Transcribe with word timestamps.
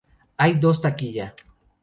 Hay 0.35 0.55
dos 0.59 0.81
taquilla. 0.81 1.35